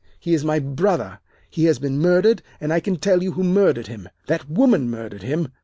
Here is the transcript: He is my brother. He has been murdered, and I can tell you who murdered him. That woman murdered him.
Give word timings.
He 0.19 0.33
is 0.33 0.43
my 0.43 0.57
brother. 0.57 1.19
He 1.51 1.65
has 1.65 1.77
been 1.77 1.99
murdered, 1.99 2.41
and 2.59 2.73
I 2.73 2.79
can 2.79 2.95
tell 2.95 3.21
you 3.21 3.33
who 3.33 3.43
murdered 3.43 3.85
him. 3.85 4.09
That 4.25 4.49
woman 4.49 4.89
murdered 4.89 5.21
him. 5.21 5.49